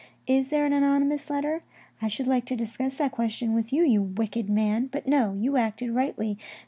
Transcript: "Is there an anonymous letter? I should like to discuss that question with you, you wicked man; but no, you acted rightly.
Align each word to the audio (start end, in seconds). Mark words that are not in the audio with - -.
"Is 0.25 0.49
there 0.49 0.65
an 0.65 0.73
anonymous 0.73 1.29
letter? 1.29 1.61
I 2.01 2.07
should 2.07 2.25
like 2.25 2.45
to 2.45 2.55
discuss 2.55 2.97
that 2.97 3.11
question 3.11 3.53
with 3.53 3.71
you, 3.71 3.83
you 3.85 4.01
wicked 4.01 4.49
man; 4.49 4.87
but 4.87 5.05
no, 5.07 5.33
you 5.35 5.57
acted 5.57 5.91
rightly. 5.91 6.39